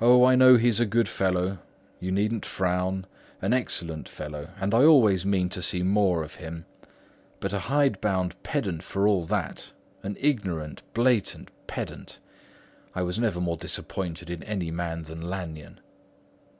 O, 0.00 0.24
I 0.24 0.34
know 0.34 0.56
he's 0.56 0.80
a 0.80 0.84
good 0.84 1.06
fellow—you 1.08 2.10
needn't 2.10 2.44
frown—an 2.44 3.52
excellent 3.52 4.08
fellow, 4.08 4.48
and 4.60 4.74
I 4.74 4.82
always 4.82 5.24
mean 5.24 5.48
to 5.50 5.62
see 5.62 5.84
more 5.84 6.24
of 6.24 6.34
him; 6.34 6.66
but 7.38 7.52
a 7.52 7.60
hide 7.70 8.00
bound 8.00 8.34
pedant 8.42 8.82
for 8.82 9.06
all 9.06 9.24
that; 9.26 9.70
an 10.02 10.16
ignorant, 10.18 10.82
blatant 10.92 11.52
pedant. 11.68 12.18
I 12.96 13.02
was 13.02 13.16
never 13.16 13.40
more 13.40 13.56
disappointed 13.56 14.28
in 14.28 14.42
any 14.42 14.72
man 14.72 15.02
than 15.02 15.22
Lanyon." 15.22 15.78